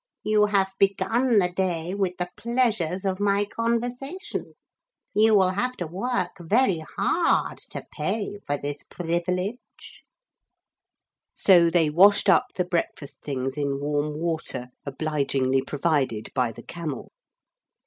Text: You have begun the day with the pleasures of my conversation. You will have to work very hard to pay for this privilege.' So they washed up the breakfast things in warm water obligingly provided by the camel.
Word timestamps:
You 0.23 0.47
have 0.47 0.73
begun 0.79 1.37
the 1.37 1.49
day 1.51 1.93
with 1.93 2.17
the 2.17 2.31
pleasures 2.35 3.05
of 3.05 3.19
my 3.19 3.45
conversation. 3.45 4.55
You 5.13 5.35
will 5.35 5.51
have 5.51 5.77
to 5.77 5.85
work 5.85 6.31
very 6.39 6.79
hard 6.79 7.59
to 7.69 7.85
pay 7.93 8.39
for 8.47 8.57
this 8.57 8.81
privilege.' 8.81 10.01
So 11.35 11.69
they 11.69 11.91
washed 11.91 12.29
up 12.29 12.47
the 12.55 12.65
breakfast 12.65 13.21
things 13.21 13.57
in 13.57 13.79
warm 13.79 14.17
water 14.17 14.69
obligingly 14.87 15.61
provided 15.61 16.31
by 16.33 16.51
the 16.51 16.63
camel. 16.63 17.11